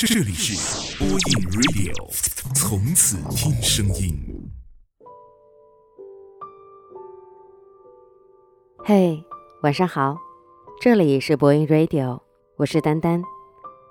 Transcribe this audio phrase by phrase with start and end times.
[0.00, 1.18] 这里是播音
[1.50, 1.92] Radio，
[2.54, 4.14] 从此听声音。
[8.84, 9.20] 嘿，
[9.64, 10.16] 晚上好，
[10.80, 12.20] 这里是播音 Radio，
[12.58, 13.24] 我是丹丹，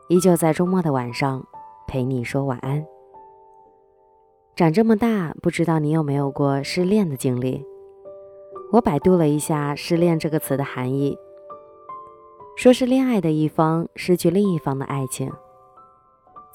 [0.08, 1.46] 依旧在周末的晚上
[1.90, 2.86] 陪你说晚安。
[4.56, 7.66] 长这么大，不知道你有没有过失恋的经历？
[8.72, 11.18] 我百度了一下“失恋”这个词的含义，
[12.56, 15.30] 说是恋爱的一方失去另一方的爱情。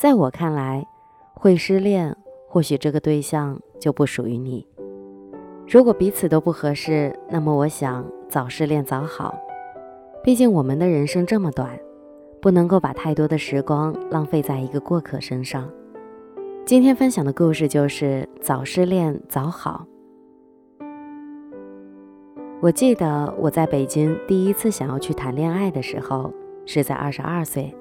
[0.03, 0.85] 在我看来，
[1.33, 2.17] 会失恋，
[2.49, 4.67] 或许这个对象就不属于你。
[5.69, 9.33] 如果彼此都不合适，那么我想早失恋早好。
[10.25, 11.79] 毕竟我们的人生这么短，
[12.41, 15.71] 不能够把太多的时光浪费在一个过客身上。
[16.67, 19.87] 今天分享的故事就是早失恋早好。
[22.61, 26.33] 我记得我在北京第一次想要去谈恋爱的时候，
[26.67, 27.73] 是在二十二岁。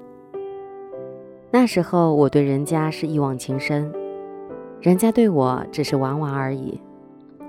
[1.54, 3.92] 那时候我对人家是一往情深，
[4.80, 6.80] 人家对我只是玩玩而已，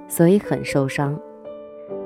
[0.08, 1.16] 所以很受伤。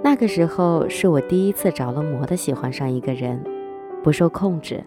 [0.02, 3.42] 那个时候是我第一次着了魔的喜欢上一个人，
[4.02, 4.84] 不受控制，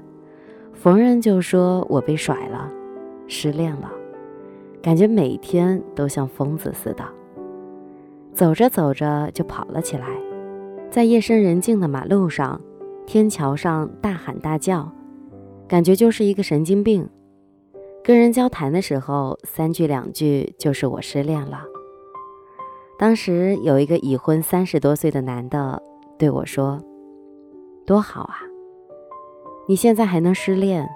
[0.71, 2.71] 逢人就说我被甩了，
[3.27, 3.91] 失恋了。
[4.79, 7.03] 感觉每天都像疯子似的，
[8.33, 10.05] 走着走着就跑了起来，
[10.91, 12.61] 在夜深人静的马路上、
[13.07, 14.89] 天桥上大喊大叫，
[15.69, 17.07] 感觉就是一个神经病。
[18.03, 21.63] 跟人交谈的时候，三句两句就是我失恋了。
[22.97, 25.81] 当时有一个已婚三十多岁的男的
[26.17, 26.81] 对我说
[27.85, 28.39] ：“多好啊，
[29.67, 30.89] 你现在还能失恋，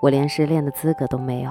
[0.00, 1.50] 我连失恋的资格都没有。”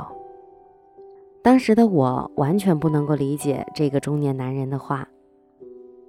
[1.44, 5.10] 当时的我完全不能够理解这个中年男人的话，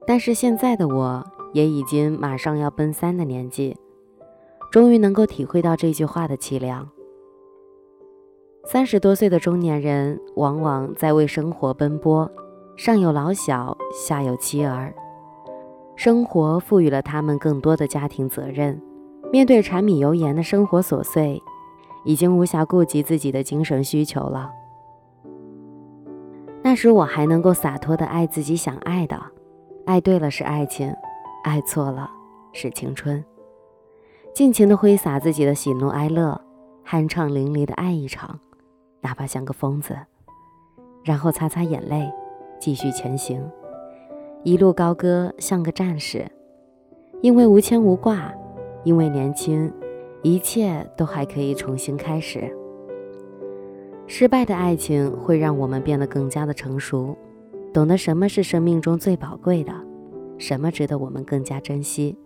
[0.06, 3.76] 但是现在的我也已经马上要奔三的年纪，
[4.74, 6.90] 终于能够体会到这句话的凄凉。
[8.64, 12.28] 三十多岁的中年人往往在为生活奔波，
[12.76, 14.92] 上有老小，下有妻儿，
[15.94, 18.82] 生活赋予了他们更多的家庭责任，
[19.30, 21.40] 面对柴米油盐的生活琐碎，
[22.04, 24.50] 已经无暇顾及自己的精神需求了。
[26.64, 29.22] 那时我还能够洒脱的爱自己想爱的，
[29.86, 30.92] 爱对了是爱情，
[31.44, 32.10] 爱错了
[32.52, 33.24] 是青春，
[34.34, 36.40] 尽情的挥洒自己的喜怒哀乐，
[36.84, 38.40] 酣畅淋漓的爱一场，
[39.00, 39.96] 哪怕像个疯子，
[41.04, 42.10] 然后擦擦眼泪，
[42.58, 43.40] 继续前行，
[44.42, 46.28] 一路高歌像个战士，
[47.22, 48.34] 因为无牵无挂，
[48.82, 49.72] 因为年轻，
[50.24, 52.52] 一切都还可以重新开始。
[54.08, 57.16] 失败的爱情会让我们变得更加的成熟，
[57.72, 59.72] 懂得什么是生命中最宝贵的，
[60.38, 62.18] 什么值得我们更加珍惜。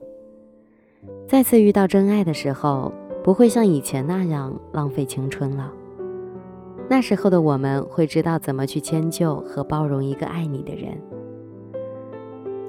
[1.29, 2.91] 再次遇到真爱的时候，
[3.23, 5.71] 不会像以前那样浪费青春了。
[6.89, 10.99] 那时候的我们会知道怎么去迁就和包容一个爱你的人。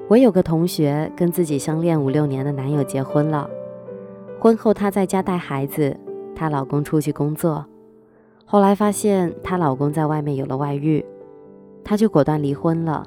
[0.08, 3.48] 我有个同学跟自己相恋五六年的男友结婚了，
[4.38, 5.96] 婚后她在家带孩子，
[6.36, 7.64] 她老公出去工作。
[8.44, 11.02] 后来发现她老公在外面有了外遇，
[11.82, 13.06] 她就果断离婚了，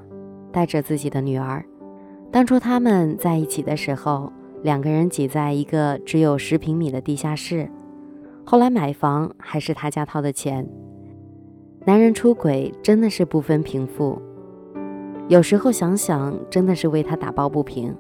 [0.52, 1.64] 带着自己的女儿。
[2.32, 7.70] 当初他们在一起的时候，两个人挤在一个只有十平米的地下室。
[8.46, 10.68] 后来买房还是他家掏的钱。
[11.86, 14.22] 男人出轨真的是不分贫富，
[15.28, 17.96] 有时候想想真的是为他打抱不平。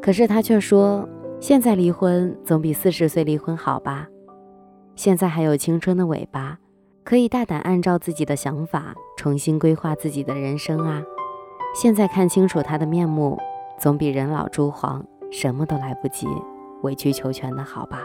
[0.00, 1.08] 可是他却说，
[1.38, 4.08] 现在离婚总比四十岁离婚好吧。
[4.96, 6.58] 现在还有青春的尾巴，
[7.02, 11.02] 可以大胆按照自己的想法重新规划自己的人生啊！
[11.74, 13.38] 现在看清楚他的面目，
[13.78, 15.04] 总比人老珠黄
[15.36, 16.28] 什么都来不及，
[16.82, 18.04] 委曲求全的好吧？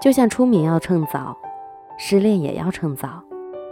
[0.00, 1.36] 就像出名要趁早，
[1.98, 3.22] 失恋也要趁早。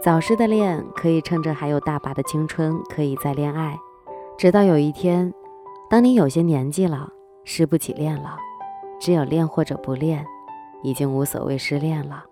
[0.03, 3.75] 早失的恋可以趁着还有大把的青春，可以再恋爱，
[4.37, 5.33] 直到有一天，
[5.89, 7.09] 当你有些年纪了，
[7.43, 8.37] 失不起恋了，
[8.99, 10.23] 只有恋或者不恋。
[10.83, 12.23] 已经无所谓失恋了。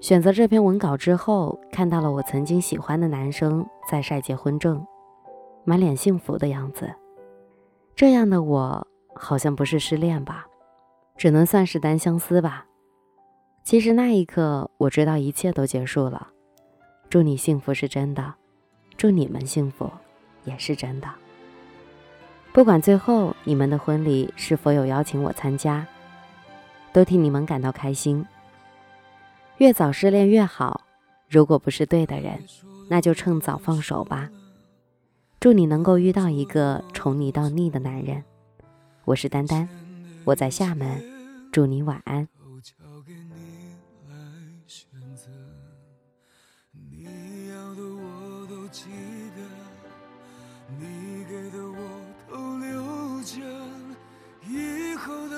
[0.00, 4.86] 选择这篇文稿之后，看到了我曾经喜欢的男生在晒结婚证，
[5.64, 6.94] 满脸幸福的样子。
[7.96, 10.46] 这样的我好像不是失恋吧，
[11.16, 12.66] 只能算是单相思吧。
[13.62, 16.28] 其实那一刻，我知道一切都结束了。
[17.08, 18.34] 祝你幸福是真的，
[18.96, 19.90] 祝你们幸福
[20.44, 21.08] 也是真的。
[22.52, 25.86] 不管最后你们的婚礼是否有邀请我参加。
[26.92, 28.24] 都替你们感到开心。
[29.58, 30.82] 越早失恋越好，
[31.28, 32.40] 如果不是对的人，
[32.88, 34.30] 那就趁早放手吧。
[35.44, 38.24] 祝你能够遇到一个宠你到腻的男人。
[39.04, 39.68] 我是丹丹，
[40.24, 41.04] 我在厦门，
[41.52, 42.26] 祝你晚安。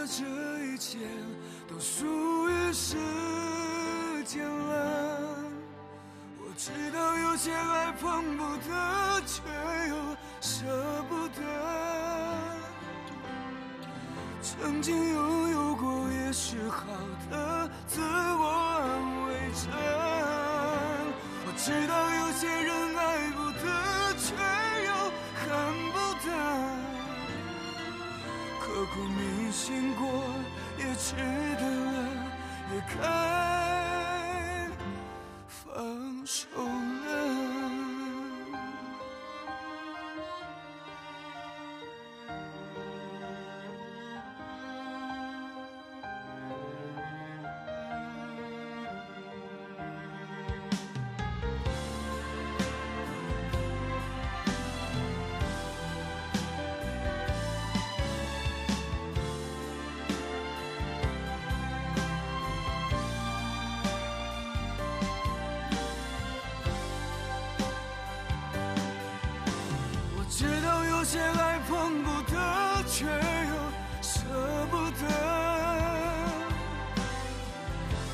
[0.07, 0.25] 这
[0.65, 0.99] 一切
[1.69, 2.07] 都属
[2.49, 2.95] 于时
[4.25, 4.56] 间。
[7.37, 9.43] 有些爱碰不得，却
[9.91, 9.95] 又
[10.41, 10.65] 舍
[11.07, 11.43] 不得。
[14.41, 16.87] 曾经拥有过也是好
[17.31, 18.49] 的，自我
[18.81, 18.89] 安
[19.27, 19.69] 慰着。
[21.45, 23.69] 我知道有些人爱不得，
[24.17, 24.33] 却
[24.87, 24.91] 又
[25.45, 25.45] 恨
[25.93, 25.95] 不
[26.25, 26.29] 得。
[28.63, 30.09] 刻骨铭心过
[30.79, 31.15] 也值
[31.61, 31.97] 得了，
[32.73, 33.05] 也该
[71.07, 73.55] 些爱碰不得，却又
[74.03, 74.19] 舍
[74.73, 75.07] 不得。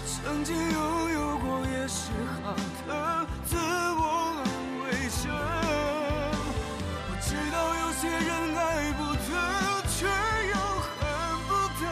[0.04, 2.10] 曾经拥有过也是
[2.42, 2.54] 好
[2.86, 4.44] 的，自我安
[4.82, 5.24] 慰着。
[7.08, 8.60] 我知道有些人爱
[8.92, 9.26] 不得，
[9.88, 10.04] 却
[10.50, 10.54] 又
[10.84, 10.92] 恨
[11.48, 11.50] 不
[11.80, 11.82] 得。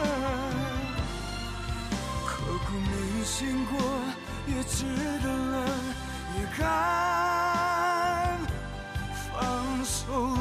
[2.27, 2.29] 刻
[2.67, 3.73] 骨铭心过
[4.45, 4.85] 也值
[5.23, 5.65] 得了，
[6.37, 6.61] 也该
[9.83, 10.39] 受了。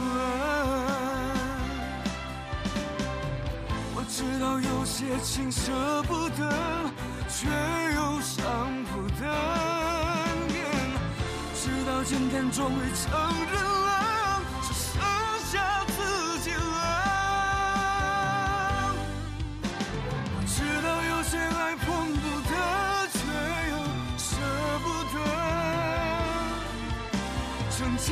[3.95, 6.51] 我知道有些情舍不得，
[7.29, 7.49] 却
[7.95, 8.41] 又伤
[8.93, 9.23] 不得。
[11.55, 13.11] 直到今天终于承
[13.53, 14.99] 认了，只剩
[15.51, 15.99] 下自
[16.41, 16.59] 己了。
[20.35, 22.53] 我知道有些爱碰不得，
[23.13, 23.19] 却
[23.71, 23.73] 又
[24.17, 24.29] 舍
[24.83, 25.17] 不得。
[27.71, 28.09] 曾经